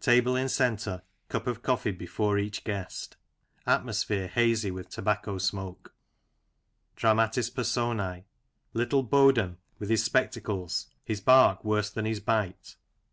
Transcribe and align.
Table 0.00 0.34
in 0.34 0.48
centre, 0.48 1.02
cup 1.28 1.46
of 1.46 1.62
coffee 1.62 1.92
before 1.92 2.38
each 2.38 2.64
guest. 2.64 3.16
Atmosphere 3.68 4.26
hazy 4.26 4.72
with 4.72 4.88
tobacco 4.90 5.38
smoke. 5.38 5.94
Dramatis 6.96 7.50
Personce: 7.50 8.24
Little 8.74 9.04
Boden 9.04 9.58
(with 9.78 9.88
his 9.88 10.02
spectacles— 10.02 10.88
his 11.04 11.20
bark 11.20 11.64
worse 11.64 11.88
than 11.88 12.04
his 12.04 12.18
bite). 12.18 12.74